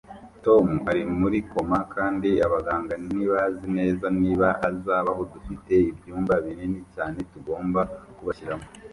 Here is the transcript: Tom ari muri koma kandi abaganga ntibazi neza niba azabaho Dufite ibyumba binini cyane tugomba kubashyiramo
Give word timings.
Tom 0.45 0.65
ari 0.89 1.01
muri 1.19 1.39
koma 1.51 1.79
kandi 1.95 2.29
abaganga 2.45 2.93
ntibazi 3.07 3.65
neza 3.77 4.05
niba 4.21 4.47
azabaho 4.69 5.21
Dufite 5.33 5.73
ibyumba 5.91 6.33
binini 6.45 6.79
cyane 6.93 7.17
tugomba 7.31 7.81
kubashyiramo 8.17 8.65